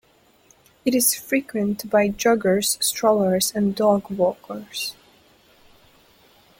[0.83, 4.95] It is frequented by joggers, strollers, and dog walkers.